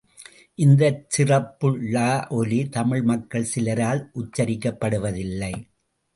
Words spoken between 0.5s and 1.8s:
இந்தச் சிறப்பு